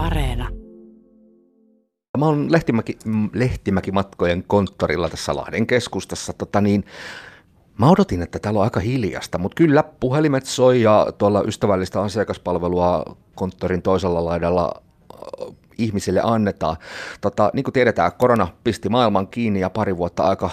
Areena. 0.00 0.48
Mä 2.18 2.26
oon 2.26 2.52
Lehtimäki, 2.52 2.98
Lehtimäki-matkojen 3.32 4.44
konttorilla 4.46 5.08
tässä 5.08 5.36
Lahden 5.36 5.66
keskustassa. 5.66 6.32
Tota 6.32 6.60
niin, 6.60 6.84
mä 7.78 7.90
odotin, 7.90 8.22
että 8.22 8.38
täällä 8.38 8.58
on 8.58 8.64
aika 8.64 8.80
hiljasta, 8.80 9.38
mutta 9.38 9.54
kyllä 9.54 9.84
puhelimet 10.00 10.46
soi 10.46 10.82
ja 10.82 11.06
tuolla 11.18 11.42
ystävällistä 11.42 12.00
asiakaspalvelua 12.02 13.16
konttorin 13.34 13.82
toisella 13.82 14.24
laidalla 14.24 14.82
ihmisille 15.78 16.20
annetaan. 16.24 16.76
Tota, 17.20 17.50
niin 17.54 17.64
kuin 17.64 17.72
tiedetään, 17.72 18.12
korona 18.18 18.48
pisti 18.64 18.88
maailman 18.88 19.28
kiinni 19.28 19.60
ja 19.60 19.70
pari 19.70 19.96
vuotta 19.96 20.22
aika 20.22 20.50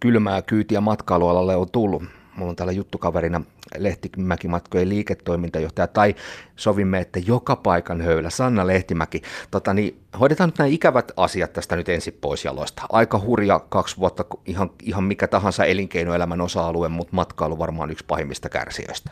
kylmää 0.00 0.42
kyytiä 0.42 0.80
matkailualalle 0.80 1.56
on 1.56 1.70
tullut 1.72 2.02
mulla 2.40 2.50
on 2.50 2.56
täällä 2.56 2.72
juttukaverina 2.72 3.40
Lehtimäki-matkojen 3.78 4.88
liiketoimintajohtaja, 4.88 5.86
tai 5.86 6.14
sovimme, 6.56 6.98
että 6.98 7.18
joka 7.26 7.56
paikan 7.56 8.00
höylä, 8.00 8.30
Sanna 8.30 8.66
Lehtimäki. 8.66 9.22
Tota, 9.50 9.74
niin, 9.74 10.02
hoidetaan 10.20 10.48
nyt 10.48 10.58
nämä 10.58 10.68
ikävät 10.68 11.12
asiat 11.16 11.52
tästä 11.52 11.76
nyt 11.76 11.88
ensin 11.88 12.18
pois 12.20 12.44
jaloista. 12.44 12.82
Aika 12.92 13.18
hurja 13.18 13.60
kaksi 13.68 13.96
vuotta, 13.96 14.24
ihan, 14.46 14.70
ihan 14.82 15.04
mikä 15.04 15.26
tahansa 15.26 15.64
elinkeinoelämän 15.64 16.40
osa-alue, 16.40 16.88
mutta 16.88 17.16
matkailu 17.16 17.58
varmaan 17.58 17.90
yksi 17.90 18.04
pahimmista 18.08 18.48
kärsijöistä. 18.48 19.10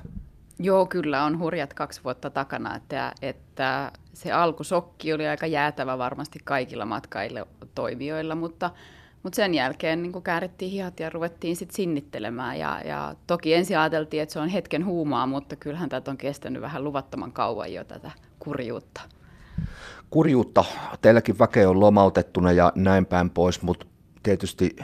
Joo, 0.58 0.86
kyllä 0.86 1.24
on 1.24 1.38
hurjat 1.38 1.74
kaksi 1.74 2.00
vuotta 2.04 2.30
takana, 2.30 2.76
että, 2.76 3.12
että 3.22 3.92
se 4.12 4.32
alkusokki 4.32 5.12
oli 5.12 5.28
aika 5.28 5.46
jäätävä 5.46 5.98
varmasti 5.98 6.38
kaikilla 6.44 6.84
matkaille 6.84 7.46
toimijoilla, 7.74 8.34
mutta 8.34 8.70
mutta 9.28 9.36
sen 9.36 9.54
jälkeen 9.54 10.02
niin 10.02 10.22
käärittiin 10.22 10.70
hihat 10.70 11.00
ja 11.00 11.10
ruvettiin 11.10 11.56
sitten 11.56 11.76
sinnittelemään. 11.76 12.58
Ja, 12.58 12.80
ja 12.84 13.14
toki 13.26 13.54
ensin 13.54 13.78
ajateltiin, 13.78 14.22
että 14.22 14.32
se 14.32 14.40
on 14.40 14.48
hetken 14.48 14.84
huumaa, 14.84 15.26
mutta 15.26 15.56
kyllähän 15.56 15.88
tätä 15.88 16.10
on 16.10 16.16
kestänyt 16.16 16.62
vähän 16.62 16.84
luvattoman 16.84 17.32
kauan 17.32 17.72
jo 17.72 17.84
tätä 17.84 18.10
kurjuutta. 18.38 19.00
Kurjuutta. 20.10 20.64
Teilläkin 21.02 21.38
väkeä 21.38 21.70
on 21.70 21.80
lomautettuna 21.80 22.52
ja 22.52 22.72
näin 22.74 23.06
päin 23.06 23.30
pois, 23.30 23.62
mutta 23.62 23.86
tietysti 24.22 24.76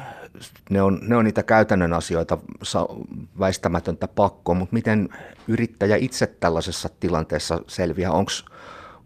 ne 0.70 0.82
on, 0.82 0.98
ne 1.02 1.16
on 1.16 1.24
niitä 1.24 1.42
käytännön 1.42 1.92
asioita, 1.92 2.38
väistämätöntä 3.38 4.08
pakko, 4.08 4.54
mutta 4.54 4.74
miten 4.74 5.08
yrittäjä 5.48 5.96
itse 5.96 6.26
tällaisessa 6.26 6.88
tilanteessa 7.00 7.60
selviää? 7.66 8.12
Onko 8.12 8.32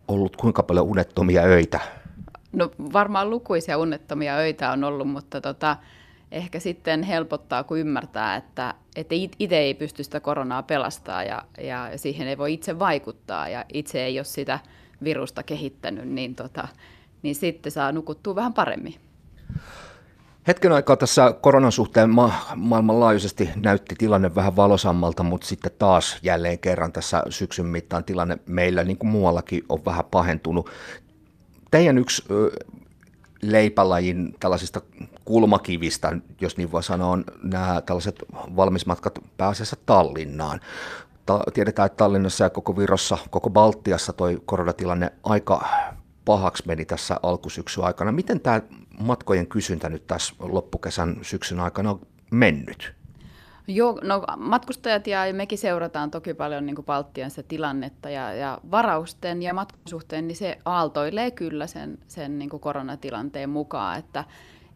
ollut 0.09 0.37
kuinka 0.37 0.63
paljon 0.63 0.87
unettomia 0.87 1.43
öitä? 1.43 1.81
No 2.53 2.71
varmaan 2.93 3.31
lukuisia 3.31 3.79
unnettomia 3.79 4.37
öitä 4.37 4.71
on 4.71 4.85
ollut, 4.85 5.09
mutta 5.09 5.41
tota, 5.41 5.77
ehkä 6.33 6.61
sitten 6.61 7.03
helpottaa, 7.03 7.65
kun 7.65 7.79
ymmärtää, 7.79 8.37
että, 8.37 8.75
että 8.97 9.15
itse 9.39 9.59
ei 9.59 9.75
pysty 9.75 10.05
sitä 10.05 10.21
koronaa 10.21 10.63
pelastamaan 10.63 11.27
ja, 11.27 11.43
ja 11.61 11.91
siihen 11.97 12.29
ei 12.29 12.39
voi 12.39 12.53
itse 12.53 12.79
vaikuttaa 12.79 13.49
ja 13.49 13.65
itse 13.73 14.05
ei 14.05 14.19
ole 14.19 14.25
sitä 14.25 14.59
virusta 15.05 15.43
kehittänyt, 15.43 16.09
niin, 16.09 16.35
tota, 16.35 16.69
niin 17.23 17.35
sitten 17.35 17.73
saa 17.73 17.93
nukuttua 17.93 18.35
vähän 18.35 18.55
paremmin. 18.55 18.95
Hetken 20.47 20.73
aikaa 20.73 20.97
tässä 20.97 21.35
koronan 21.41 21.73
suhteen 21.73 22.11
ma- 22.11 22.47
maailmanlaajuisesti 22.57 23.51
näytti 23.57 23.95
tilanne 23.99 24.35
vähän 24.35 24.57
valosammalta, 24.57 25.23
mutta 25.23 25.47
sitten 25.47 25.73
taas 25.79 26.19
jälleen 26.23 26.59
kerran 26.59 26.93
tässä 26.93 27.23
syksyn 27.29 27.67
mittaan 27.67 28.05
tilanne 28.05 28.39
meillä, 28.47 28.85
niin 28.85 28.99
kuin 28.99 29.11
muuallakin, 29.11 29.65
on 29.69 29.85
vähän 29.85 30.05
pahentunut 30.11 30.71
teidän 31.71 31.99
yksi 31.99 32.25
leipälajin 33.43 34.35
tällaisista 34.41 34.81
kulmakivistä, 35.25 36.13
jos 36.41 36.57
niin 36.57 36.73
voi 36.73 36.83
sanoa, 36.83 37.09
on 37.09 37.25
nämä 37.43 37.83
tällaiset 37.87 38.25
valmismatkat 38.57 39.19
pääasiassa 39.37 39.77
Tallinnaan. 39.87 40.61
Ta- 41.27 41.45
tiedetään, 41.55 41.87
että 41.87 41.97
Tallinnassa 41.97 42.45
ja 42.45 42.51
koko 42.51 42.77
Virossa, 42.77 43.19
koko 43.31 43.51
Baltiassa 43.51 44.13
toi 44.13 44.43
koronatilanne 44.45 45.13
aika 45.23 45.69
pahaksi 46.25 46.63
meni 46.67 46.85
tässä 46.85 47.17
alkusyksyn 47.23 47.85
aikana. 47.85 48.13
Miten 48.13 48.41
tämä 48.41 48.63
matkojen 49.01 49.47
kysyntä 49.47 49.89
nyt 49.89 50.07
tässä 50.07 50.35
loppukesän 50.39 51.17
syksyn 51.23 51.61
aikana 51.61 51.91
on 51.91 52.01
mennyt? 52.31 52.98
Joo, 53.71 54.01
no 54.03 54.23
matkustajat 54.37 55.07
ja 55.07 55.19
mekin 55.33 55.59
seurataan 55.59 56.11
toki 56.11 56.35
paljon 56.35 56.67
niin 56.67 56.85
Baltian 56.87 57.31
se 57.31 57.43
tilannetta 57.43 58.11
ja, 58.11 58.33
ja 58.33 58.59
varausten 58.71 59.43
ja 59.43 59.55
matkan 59.55 59.81
suhteen, 59.89 60.29
niin 60.29 60.37
se 60.37 60.59
aaltoilee 60.65 61.31
kyllä 61.31 61.67
sen, 61.67 61.99
sen 62.07 62.39
niin 62.39 62.51
koronatilanteen 62.51 63.51
mukaan, 63.51 63.99
että, 63.99 64.25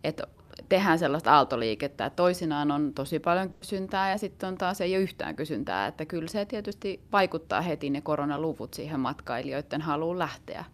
että 0.05 0.27
tehdään 0.69 0.99
sellaista 0.99 1.35
aaltoliikettä, 1.35 2.07
että 2.07 2.17
toisinaan 2.17 2.71
on 2.71 2.93
tosi 2.95 3.19
paljon 3.19 3.55
kysyntää 3.61 4.11
ja 4.11 4.19
sitten 4.19 4.49
on 4.49 4.59
taas 4.59 4.81
ei 4.81 4.97
ole 4.97 5.03
yhtään 5.03 5.37
kysyntää, 5.37 5.87
että 5.87 6.05
kyllä 6.07 6.29
se 6.29 6.45
tietysti 6.45 7.01
vaikuttaa 7.13 7.61
heti 7.61 7.91
ne 7.91 8.01
koronaluvut 8.01 8.75
siihen 8.75 9.01
matkailijoiden 9.01 9.81
haluun 9.81 10.19
lähteä 10.19 10.65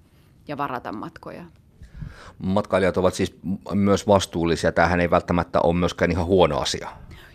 ja 0.49 0.57
varata 0.57 0.93
matkoja. 0.93 1.45
Matkailijat 2.39 2.97
ovat 2.97 3.15
siis 3.15 3.39
myös 3.75 4.07
vastuullisia. 4.07 4.73
Tämähän 4.73 5.01
ei 5.01 5.11
välttämättä 5.11 5.61
ole 5.61 5.75
myöskään 5.75 6.11
ihan 6.11 6.27
huono 6.27 6.59
asia. 6.59 6.89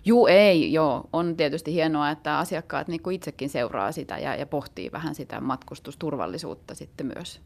Juu, 0.05 0.27
ei, 0.27 0.73
joo. 0.73 1.09
On 1.13 1.37
tietysti 1.37 1.73
hienoa, 1.73 2.09
että 2.09 2.37
asiakkaat 2.37 2.87
niin 2.87 3.01
kuin 3.01 3.15
itsekin 3.15 3.49
seuraa 3.49 3.91
sitä 3.91 4.17
ja, 4.17 4.35
ja 4.35 4.45
pohtii 4.45 4.91
vähän 4.91 5.15
sitä 5.15 5.41
matkustusturvallisuutta 5.41 6.75
sitten 6.75 7.11
myös. 7.15 7.41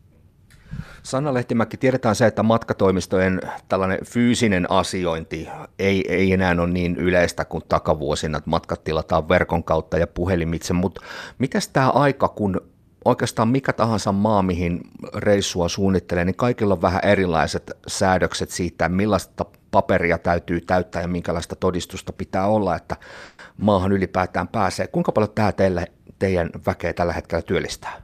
Sanna 1.04 1.34
Lehtimäki, 1.34 1.78
tiedetään 1.78 2.16
se, 2.16 2.26
että 2.26 2.44
matkatoimistojen 2.44 3.42
tällainen 3.70 4.00
fyysinen 4.06 4.72
asiointi 4.72 5.48
ei, 5.80 6.04
ei 6.10 6.34
enää 6.34 6.56
ole 6.60 6.68
niin 6.68 6.96
yleistä 6.96 7.46
kuin 7.46 7.64
takavuosina, 7.70 8.38
että 8.38 8.50
matkat 8.50 8.84
tilataan 8.84 9.30
verkon 9.30 9.64
kautta 9.64 9.98
ja 9.98 10.08
puhelimitse, 10.08 10.74
mutta 10.74 11.02
miten 11.40 11.62
tämä 11.74 11.90
aika, 11.90 12.28
kun 12.28 12.62
oikeastaan 13.06 13.48
mikä 13.48 13.74
tahansa 13.74 14.12
maa, 14.12 14.42
mihin 14.42 14.82
reissua 15.16 15.70
suunnittelee, 15.70 16.26
niin 16.26 16.36
kaikilla 16.36 16.74
on 16.74 16.82
vähän 16.82 17.02
erilaiset 17.04 17.72
säädökset 17.88 18.50
siitä, 18.50 18.90
millaista 18.90 19.46
paperia 19.72 20.18
täytyy 20.18 20.62
täyttää 20.62 21.02
ja 21.02 21.08
minkälaista 21.08 21.56
todistusta 21.56 22.14
pitää 22.14 22.48
olla, 22.48 22.76
että 22.76 22.96
maahan 23.58 23.92
ylipäätään 23.92 24.48
pääsee. 24.48 24.88
Kuinka 24.88 25.12
paljon 25.12 25.32
tämä 25.36 25.52
teille, 25.52 25.92
teidän 26.20 26.50
väkeä 26.66 26.94
tällä 26.94 27.14
hetkellä 27.14 27.42
työllistää? 27.42 28.02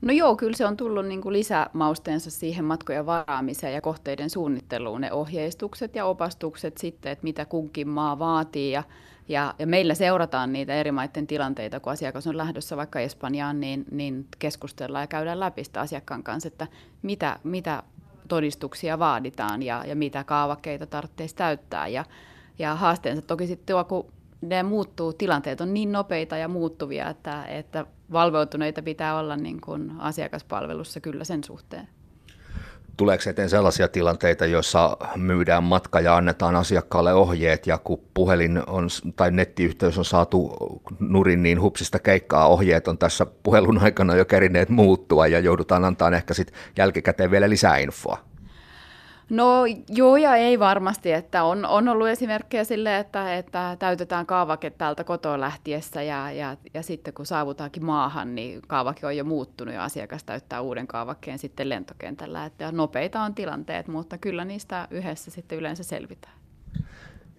No 0.00 0.12
joo, 0.12 0.36
kyllä 0.36 0.56
se 0.56 0.66
on 0.66 0.76
tullut 0.76 1.06
niin 1.06 1.22
kuin 1.22 1.32
lisämausteensa 1.32 2.30
siihen 2.30 2.64
matkojen 2.64 3.06
varaamiseen 3.06 3.74
ja 3.74 3.80
kohteiden 3.80 4.30
suunnitteluun, 4.30 5.00
ne 5.00 5.12
ohjeistukset 5.12 5.94
ja 5.94 6.04
opastukset 6.04 6.78
sitten, 6.78 7.12
että 7.12 7.24
mitä 7.24 7.44
kunkin 7.44 7.88
maa 7.88 8.18
vaatii 8.18 8.70
ja 8.70 8.82
ja, 9.28 9.54
ja 9.58 9.66
meillä 9.66 9.94
seurataan 9.94 10.52
niitä 10.52 10.74
eri 10.74 10.92
maiden 10.92 11.26
tilanteita, 11.26 11.80
kun 11.80 11.92
asiakas 11.92 12.26
on 12.26 12.36
lähdössä 12.36 12.76
vaikka 12.76 13.00
Espanjaan, 13.00 13.60
niin, 13.60 13.84
niin 13.90 14.26
keskustellaan 14.38 15.02
ja 15.02 15.06
käydään 15.06 15.40
läpi 15.40 15.64
sitä 15.64 15.80
asiakkaan 15.80 16.22
kanssa, 16.22 16.48
että 16.48 16.66
mitä, 17.02 17.38
mitä 17.44 17.82
todistuksia 18.28 18.98
vaaditaan 18.98 19.62
ja, 19.62 19.84
ja 19.86 19.96
mitä 19.96 20.24
kaavakkeita 20.24 20.86
tarvitsisi 20.86 21.36
täyttää. 21.36 21.88
Ja, 21.88 22.04
ja 22.58 22.74
haasteensa 22.74 23.22
toki 23.22 23.46
sitten 23.46 23.74
tuo, 23.74 23.84
kun 23.84 24.12
ne 24.40 24.62
muuttuu, 24.62 25.12
tilanteet 25.12 25.60
on 25.60 25.74
niin 25.74 25.92
nopeita 25.92 26.36
ja 26.36 26.48
muuttuvia, 26.48 27.10
että, 27.10 27.44
että 27.44 27.86
valveutuneita 28.12 28.82
pitää 28.82 29.18
olla 29.18 29.36
niin 29.36 29.60
kuin 29.60 29.92
asiakaspalvelussa 29.98 31.00
kyllä 31.00 31.24
sen 31.24 31.44
suhteen. 31.44 31.88
Tuleeko 32.96 33.30
eteen 33.30 33.48
sellaisia 33.48 33.88
tilanteita, 33.88 34.46
joissa 34.46 34.96
myydään 35.16 35.64
matka 35.64 36.00
ja 36.00 36.16
annetaan 36.16 36.56
asiakkaalle 36.56 37.14
ohjeet 37.14 37.66
ja 37.66 37.78
kun 37.78 38.00
puhelin 38.14 38.62
on, 38.66 38.88
tai 39.16 39.30
nettiyhteys 39.30 39.98
on 39.98 40.04
saatu 40.04 40.56
nurin, 41.00 41.42
niin 41.42 41.60
hupsista 41.60 41.98
keikkaa 41.98 42.46
ohjeet 42.46 42.88
on 42.88 42.98
tässä 42.98 43.26
puhelun 43.42 43.78
aikana 43.78 44.16
jo 44.16 44.24
kerineet 44.24 44.68
muuttua 44.68 45.26
ja 45.26 45.38
joudutaan 45.38 45.84
antaa 45.84 46.10
ehkä 46.10 46.34
sitten 46.34 46.56
jälkikäteen 46.76 47.30
vielä 47.30 47.50
lisää 47.50 47.76
infoa? 47.76 48.35
No 49.30 49.64
joo 49.88 50.16
ja 50.16 50.36
ei 50.36 50.58
varmasti, 50.58 51.12
että 51.12 51.44
on, 51.44 51.64
on 51.64 51.88
ollut 51.88 52.08
esimerkkejä 52.08 52.64
sille, 52.64 52.98
että, 52.98 53.36
että 53.36 53.76
täytetään 53.78 54.26
kaavake 54.26 54.70
täältä 54.70 55.04
kotoa 55.04 55.40
lähtiessä 55.40 56.02
ja, 56.02 56.32
ja, 56.32 56.56
ja 56.74 56.82
sitten 56.82 57.14
kun 57.14 57.26
saavutaankin 57.26 57.84
maahan, 57.84 58.34
niin 58.34 58.62
kaavake 58.68 59.06
on 59.06 59.16
jo 59.16 59.24
muuttunut 59.24 59.74
ja 59.74 59.84
asiakas 59.84 60.24
täyttää 60.24 60.60
uuden 60.60 60.86
kaavakkeen 60.86 61.38
sitten 61.38 61.68
lentokentällä. 61.68 62.44
Että 62.44 62.72
nopeita 62.72 63.22
on 63.22 63.34
tilanteet, 63.34 63.88
mutta 63.88 64.18
kyllä 64.18 64.44
niistä 64.44 64.88
yhdessä 64.90 65.30
sitten 65.30 65.58
yleensä 65.58 65.82
selvitään. 65.82 66.34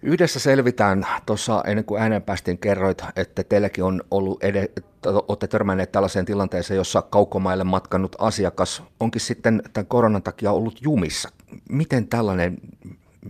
Yhdessä 0.02 0.40
selvitään. 0.40 1.06
Tuossa 1.26 1.62
ennen 1.66 1.84
kuin 1.84 2.02
ääneen 2.02 2.22
päästiin 2.22 2.58
kerroit, 2.58 3.02
että 3.16 3.44
teilläkin 3.44 3.84
on 3.84 4.02
ollut, 4.10 4.44
ed- 4.44 4.82
olette 5.06 5.46
törmänneet 5.46 5.92
tällaiseen 5.92 6.24
tilanteeseen, 6.24 6.76
jossa 6.76 7.02
kaukomaille 7.02 7.64
matkannut 7.64 8.16
asiakas 8.18 8.82
onkin 9.00 9.20
sitten 9.20 9.62
tämän 9.72 9.86
koronan 9.86 10.22
takia 10.22 10.52
ollut 10.52 10.78
jumissa. 10.82 11.28
Miten 11.68 12.08
tällainen, 12.08 12.58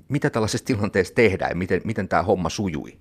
mitä 0.08 0.30
tällaisessa 0.30 0.66
tilanteessa 0.66 1.14
tehdään 1.14 1.58
miten, 1.58 1.80
miten 1.84 2.08
tämä 2.08 2.22
homma 2.22 2.48
sujui? 2.48 2.98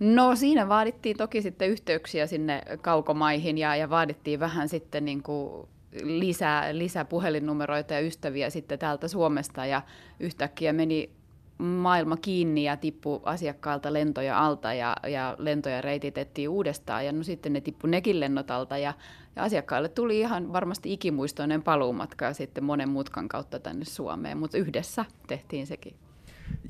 No 0.00 0.36
siinä 0.36 0.68
vaadittiin 0.68 1.16
toki 1.16 1.42
sitten 1.42 1.68
yhteyksiä 1.68 2.26
sinne 2.26 2.62
kaukomaihin 2.80 3.58
ja, 3.58 3.76
ja 3.76 3.90
vaadittiin 3.90 4.40
vähän 4.40 4.68
sitten 4.68 5.04
niin 5.04 5.22
kuin 5.22 5.68
lisää, 6.02 6.78
lisää 6.78 7.04
puhelinnumeroita 7.04 7.94
ja 7.94 8.00
ystäviä 8.00 8.50
sitten 8.50 8.78
täältä 8.78 9.08
Suomesta 9.08 9.66
ja 9.66 9.82
yhtäkkiä 10.20 10.72
meni 10.72 11.10
maailma 11.60 12.16
kiinni 12.16 12.64
ja 12.64 12.76
tippu 12.76 13.20
asiakkaalta 13.24 13.92
lentoja 13.92 14.38
alta 14.38 14.74
ja, 14.74 14.96
ja 15.08 15.36
lentoja 15.38 15.80
reititettiin 15.80 16.48
uudestaan 16.48 17.06
ja 17.06 17.12
no 17.12 17.22
sitten 17.22 17.52
ne 17.52 17.60
tippu 17.60 17.86
nekin 17.86 18.20
lennot 18.20 18.50
alta 18.50 18.78
ja, 18.78 18.94
ja 19.36 19.42
asiakkaille 19.42 19.88
tuli 19.88 20.20
ihan 20.20 20.52
varmasti 20.52 20.92
ikimuistoinen 20.92 21.62
paluumatka 21.62 22.24
ja 22.24 22.34
sitten 22.34 22.64
monen 22.64 22.88
mutkan 22.88 23.28
kautta 23.28 23.58
tänne 23.58 23.84
Suomeen, 23.84 24.38
mutta 24.38 24.58
yhdessä 24.58 25.04
tehtiin 25.26 25.66
sekin. 25.66 26.09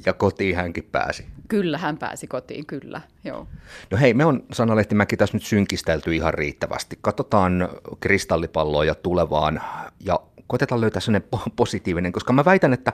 Ja 0.07 0.13
kotiin 0.13 0.57
hänkin 0.57 0.89
pääsi. 0.93 1.27
Kyllä, 1.49 1.79
hän 1.79 1.99
pääsi 1.99 2.27
kotiin, 2.27 2.67
kyllä, 2.67 3.01
joo. 3.25 3.47
No 3.91 3.99
hei, 3.99 4.15
me 4.15 4.25
on 4.25 4.43
Sanna 4.53 4.77
Lehtimäki 4.77 5.17
tässä 5.17 5.37
nyt 5.37 5.43
synkistelty 5.43 6.15
ihan 6.15 6.35
riittävästi. 6.35 6.99
Katsotaan 7.01 7.69
kristallipalloa 8.01 8.85
ja 8.85 8.95
tulevaan 8.95 9.61
ja 10.05 10.21
koitetaan 10.47 10.81
löytää 10.81 11.01
sellainen 11.01 11.29
positiivinen, 11.57 12.13
koska 12.13 12.33
mä 12.33 12.45
väitän, 12.45 12.73
että 12.73 12.93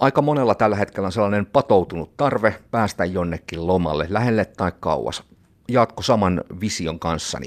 aika 0.00 0.22
monella 0.22 0.54
tällä 0.54 0.76
hetkellä 0.76 1.06
on 1.06 1.12
sellainen 1.12 1.46
patoutunut 1.46 2.16
tarve 2.16 2.54
päästä 2.70 3.04
jonnekin 3.04 3.66
lomalle, 3.66 4.06
lähelle 4.08 4.44
tai 4.44 4.72
kauas. 4.80 5.22
Jaatko 5.68 6.02
saman 6.02 6.44
vision 6.60 6.98
kanssani? 6.98 7.46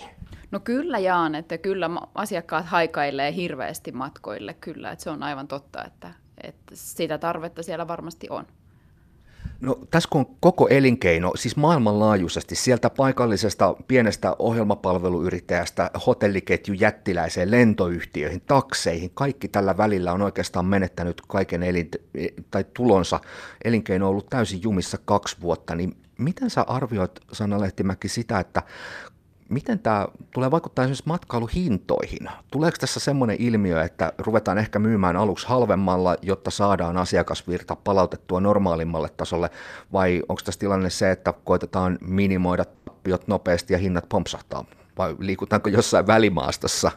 No 0.52 0.60
kyllä 0.60 1.00
jaan, 1.00 1.36
että 1.36 1.58
kyllä 1.58 1.90
asiakkaat 2.16 2.66
haikailee 2.66 3.36
hirveästi 3.36 3.92
matkoille, 3.92 4.54
kyllä, 4.54 4.92
että 4.92 5.04
se 5.04 5.10
on 5.10 5.24
aivan 5.24 5.48
totta, 5.48 5.86
että, 5.86 6.12
että 6.44 6.76
sitä 6.76 7.18
tarvetta 7.18 7.64
siellä 7.64 7.88
varmasti 7.88 8.28
on. 8.30 8.46
No 9.64 9.80
tässä 9.92 10.10
kun 10.12 10.22
on 10.22 10.36
koko 10.40 10.68
elinkeino, 10.68 11.32
siis 11.36 11.56
maailmanlaajuisesti, 11.56 12.56
sieltä 12.56 12.90
paikallisesta 12.90 13.76
pienestä 13.88 14.36
ohjelmapalveluyrittäjästä 14.40 15.92
hotelliketju 16.06 16.74
jättiläiseen 16.74 17.52
lentoyhtiöihin, 17.52 18.42
takseihin, 18.42 19.12
kaikki 19.14 19.48
tällä 19.48 19.78
välillä 19.78 20.14
on 20.14 20.22
oikeastaan 20.22 20.66
menettänyt 20.66 21.22
kaiken 21.28 21.64
elin, 21.64 21.92
tai 22.52 22.66
tulonsa. 22.74 23.20
Elinkeino 23.64 24.06
on 24.06 24.10
ollut 24.10 24.30
täysin 24.30 24.64
jumissa 24.64 24.98
kaksi 25.06 25.38
vuotta, 25.42 25.76
niin 25.76 25.98
miten 26.18 26.50
sä 26.50 26.62
arvioit, 26.62 27.20
Sanna 27.32 27.62
Lehtimäki, 27.62 28.08
sitä, 28.08 28.40
että 28.40 28.64
miten 29.50 29.80
tämä 29.80 30.08
tulee 30.34 30.52
vaikuttaa 30.52 30.86
esimerkiksi 30.86 31.04
matkailuhintoihin? 31.08 32.30
Tuleeko 32.52 32.78
tässä 32.80 33.00
semmoinen 33.00 33.38
ilmiö, 33.40 33.84
että 33.84 34.14
ruvetaan 34.18 34.58
ehkä 34.58 34.80
myymään 34.80 35.16
aluksi 35.16 35.48
halvemmalla, 35.48 36.16
jotta 36.22 36.52
saadaan 36.52 36.98
asiakasvirta 36.98 37.76
palautettua 37.76 38.42
normaalimmalle 38.42 39.10
tasolle, 39.10 39.50
vai 39.94 40.22
onko 40.30 40.42
tässä 40.46 40.60
tilanne 40.60 40.90
se, 40.90 41.12
että 41.12 41.34
koitetaan 41.44 41.98
minimoida 42.02 42.66
tappiot 42.66 43.28
nopeasti 43.28 43.74
ja 43.74 43.80
hinnat 43.80 44.10
pompsahtaa, 44.10 44.66
vai 44.98 45.16
liikutaanko 45.20 45.70
jossain 45.70 46.08
välimaastossa? 46.08 46.92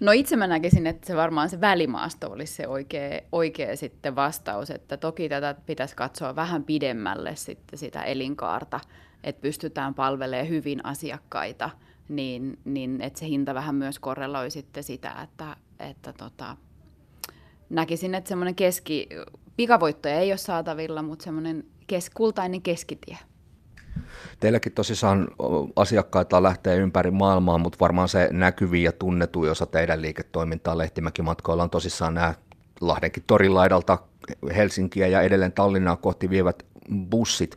No 0.00 0.12
itse 0.12 0.36
mä 0.36 0.46
näkisin, 0.46 0.86
että 0.86 1.06
se 1.06 1.16
varmaan 1.16 1.48
se 1.48 1.60
välimaasto 1.60 2.30
olisi 2.30 2.54
se 2.54 2.68
oikea, 2.68 3.20
oikea 3.32 3.76
sitten 3.76 4.16
vastaus, 4.16 4.70
että 4.70 4.96
toki 4.96 5.28
tätä 5.28 5.54
pitäisi 5.66 5.96
katsoa 5.96 6.36
vähän 6.36 6.64
pidemmälle 6.64 7.36
sitten 7.36 7.78
sitä 7.78 8.02
elinkaarta, 8.02 8.80
että 9.26 9.42
pystytään 9.42 9.94
palvelemaan 9.94 10.48
hyvin 10.48 10.86
asiakkaita, 10.86 11.70
niin, 12.08 12.58
niin 12.64 13.00
että 13.00 13.18
se 13.18 13.26
hinta 13.26 13.54
vähän 13.54 13.74
myös 13.74 13.98
korreloi 13.98 14.50
sitten 14.50 14.84
sitä, 14.84 15.14
että, 15.22 15.56
että 15.80 16.12
tota, 16.12 16.56
näkisin, 17.70 18.14
että 18.14 18.28
semmoinen 18.28 18.54
keski, 18.54 19.08
pikavoittoja 19.56 20.18
ei 20.18 20.30
ole 20.30 20.36
saatavilla, 20.36 21.02
mutta 21.02 21.24
semmoinen 21.24 21.64
kes, 21.86 22.10
kultainen 22.10 22.62
keskitie. 22.62 23.18
Teilläkin 24.40 24.72
tosissaan 24.72 25.28
asiakkaita 25.76 26.42
lähtee 26.42 26.76
ympäri 26.76 27.10
maailmaa, 27.10 27.58
mutta 27.58 27.78
varmaan 27.80 28.08
se 28.08 28.28
näkyviin 28.32 28.84
ja 28.84 28.92
tunnetuin 28.92 29.50
osa 29.50 29.66
teidän 29.66 30.02
liiketoimintaa 30.02 30.78
Lehtimäki-matkoilla 30.78 31.62
on 31.62 31.70
tosissaan 31.70 32.14
nämä 32.14 32.34
Lahdenkin 32.80 33.24
torilaidalta 33.26 33.98
Helsinkiä 34.56 35.06
ja 35.06 35.20
edelleen 35.20 35.52
Tallinnaa 35.52 35.96
kohti 35.96 36.30
vievät 36.30 36.62
bussit. 37.10 37.56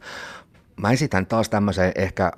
Mä 0.79 0.91
esitän 0.91 1.25
taas 1.25 1.49
tämmöisen 1.49 1.91
ehkä 1.95 2.31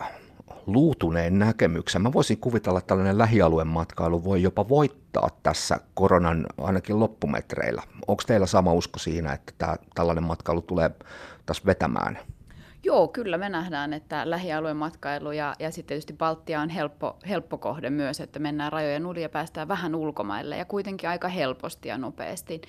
luutuneen 0.66 1.40
näkemyksen. 1.40 2.02
Mä 2.02 2.14
voisin 2.14 2.38
kuvitella, 2.38 2.80
että 2.80 2.88
tällainen 2.88 3.18
lähialueen 3.18 3.68
matkailu 3.68 4.24
voi 4.24 4.42
jopa 4.42 4.70
voittaa 4.70 5.30
tässä 5.44 5.80
koronan 5.94 6.46
ainakin 6.58 7.00
loppumetreillä. 7.00 7.84
Onko 8.08 8.24
teillä 8.28 8.46
sama 8.46 8.74
usko 8.74 9.00
siinä, 9.00 9.34
että 9.34 9.54
tämä, 9.58 9.76
tällainen 9.96 10.24
matkailu 10.24 10.62
tulee 10.62 10.92
tässä 11.46 11.64
vetämään? 11.66 12.20
Joo, 12.84 13.08
kyllä 13.08 13.38
me 13.38 13.50
nähdään, 13.50 13.94
että 13.94 14.30
lähialueen 14.30 14.78
matkailu 14.78 15.32
ja, 15.32 15.56
ja 15.60 15.72
sitten 15.72 15.88
tietysti 15.88 16.14
Baltia 16.14 16.62
on 16.62 16.70
helppo, 16.70 17.18
helppo 17.30 17.58
kohde 17.58 17.90
myös, 17.90 18.20
että 18.20 18.40
mennään 18.40 18.72
rajojen 18.72 19.06
yli 19.06 19.22
ja 19.22 19.30
päästään 19.30 19.68
vähän 19.68 19.96
ulkomaille 19.96 20.58
ja 20.58 20.66
kuitenkin 20.66 21.10
aika 21.10 21.28
helposti 21.28 21.90
ja 21.90 21.98
nopeasti 21.98 22.62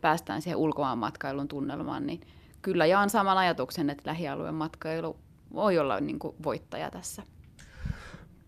päästään 0.00 0.42
siihen 0.42 0.58
ulkomaanmatkailun 0.58 1.48
tunnelmaan, 1.48 2.06
niin 2.06 2.20
kyllä 2.66 2.86
jaan 2.86 3.10
saman 3.10 3.38
ajatuksen, 3.38 3.90
että 3.90 4.10
lähialueen 4.10 4.54
matkailu 4.54 5.16
voi 5.54 5.78
olla 5.78 6.00
niin 6.00 6.18
kuin 6.18 6.36
voittaja 6.42 6.90
tässä. 6.90 7.22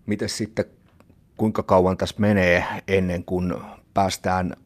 Miten 0.06 0.28
sitten, 0.28 0.64
kuinka 1.36 1.62
kauan 1.62 1.96
tässä 1.96 2.16
menee 2.18 2.64
ennen 2.88 3.24
kuin 3.24 3.54
päästään 3.94 4.56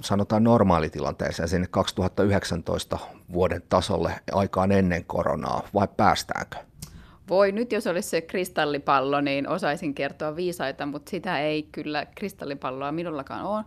sanotaan 0.00 0.44
normaalitilanteeseen 0.44 1.48
sinne 1.48 1.66
2019 1.66 2.98
vuoden 3.32 3.62
tasolle 3.68 4.12
aikaan 4.32 4.72
ennen 4.72 5.04
koronaa, 5.04 5.68
vai 5.74 5.88
päästäänkö? 5.96 6.56
Voi, 7.28 7.52
nyt 7.52 7.72
jos 7.72 7.86
olisi 7.86 8.08
se 8.08 8.20
kristallipallo, 8.20 9.20
niin 9.20 9.48
osaisin 9.48 9.94
kertoa 9.94 10.36
viisaita, 10.36 10.86
mutta 10.86 11.10
sitä 11.10 11.40
ei 11.40 11.62
kyllä 11.62 12.06
kristallipalloa 12.14 12.92
minullakaan 12.92 13.44
ole. 13.44 13.64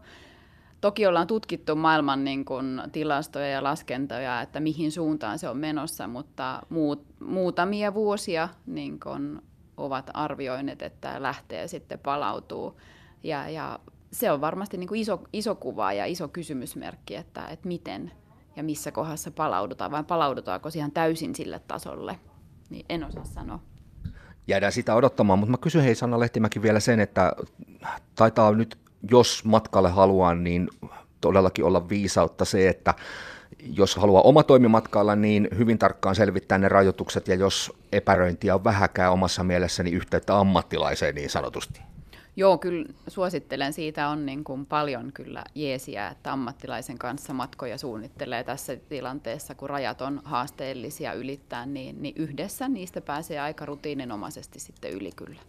Toki 0.83 1.07
ollaan 1.07 1.27
tutkittu 1.27 1.75
maailman 1.75 2.23
niin 2.23 2.45
kuin, 2.45 2.81
tilastoja 2.91 3.47
ja 3.47 3.63
laskentoja, 3.63 4.41
että 4.41 4.59
mihin 4.59 4.91
suuntaan 4.91 5.39
se 5.39 5.49
on 5.49 5.57
menossa, 5.57 6.07
mutta 6.07 6.61
muut, 6.69 7.05
muutamia 7.19 7.93
vuosia 7.93 8.49
niin 8.65 8.99
kuin, 8.99 9.41
ovat 9.77 10.11
arvioineet, 10.13 10.81
että 10.81 11.21
lähtee 11.21 11.67
sitten 11.67 11.99
palautuu. 11.99 12.79
Ja, 13.23 13.49
ja 13.49 13.79
se 14.11 14.31
on 14.31 14.41
varmasti 14.41 14.77
niin 14.77 14.87
kuin 14.87 15.01
iso, 15.01 15.21
iso 15.33 15.55
kuva 15.55 15.93
ja 15.93 16.05
iso 16.05 16.27
kysymysmerkki, 16.27 17.15
että, 17.15 17.47
että 17.47 17.67
miten 17.67 18.11
ja 18.55 18.63
missä 18.63 18.91
kohdassa 18.91 19.31
palaudutaan, 19.31 19.91
vai 19.91 20.03
palaudutaanko 20.03 20.69
ihan 20.75 20.91
täysin 20.91 21.35
sille 21.35 21.59
tasolle, 21.59 22.19
niin 22.69 22.85
en 22.89 23.03
osaa 23.03 23.25
sanoa. 23.25 23.59
Jäädään 24.47 24.71
sitä 24.71 24.95
odottamaan, 24.95 25.39
mutta 25.39 25.51
mä 25.51 25.57
kysyn 25.57 25.83
hei 25.83 25.95
Sanna 25.95 26.19
Lehtimäki 26.19 26.61
vielä 26.61 26.79
sen, 26.79 26.99
että 26.99 27.33
taitaa 28.15 28.51
nyt, 28.51 28.82
jos 29.11 29.45
matkalle 29.45 29.89
haluaa, 29.89 30.35
niin 30.35 30.69
todellakin 31.21 31.65
olla 31.65 31.89
viisautta 31.89 32.45
se, 32.45 32.69
että 32.69 32.93
jos 33.73 33.95
haluaa 33.95 34.21
oma 34.21 34.43
toimimatkailla, 34.43 35.15
niin 35.15 35.47
hyvin 35.57 35.79
tarkkaan 35.79 36.15
selvittää 36.15 36.57
ne 36.57 36.69
rajoitukset, 36.69 37.27
ja 37.27 37.35
jos 37.35 37.73
epäröintiä 37.91 38.55
on 38.55 38.63
vähäkään 38.63 39.11
omassa 39.11 39.43
mielessäni 39.43 39.89
niin 39.89 39.97
yhteyttä 39.97 40.39
ammattilaiseen 40.39 41.15
niin 41.15 41.29
sanotusti. 41.29 41.81
Joo, 42.35 42.57
kyllä 42.57 42.85
suosittelen. 43.07 43.73
Siitä 43.73 44.07
on 44.09 44.25
niin 44.25 44.43
kuin 44.43 44.65
paljon 44.65 45.11
kyllä 45.13 45.43
jeesiä, 45.55 46.07
että 46.07 46.31
ammattilaisen 46.33 46.97
kanssa 46.97 47.33
matkoja 47.33 47.77
suunnittelee 47.77 48.43
tässä 48.43 48.75
tilanteessa, 48.75 49.55
kun 49.55 49.69
rajat 49.69 50.01
on 50.01 50.21
haasteellisia 50.23 51.13
ylittää, 51.13 51.65
niin, 51.65 52.01
niin 52.01 52.15
yhdessä 52.17 52.69
niistä 52.69 53.01
pääsee 53.01 53.39
aika 53.39 53.65
rutiininomaisesti 53.65 54.59
sitten 54.59 54.91
yli 54.91 55.11
kyllä. 55.15 55.41